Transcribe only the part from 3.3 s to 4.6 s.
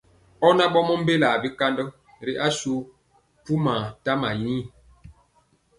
pumaa tama yi.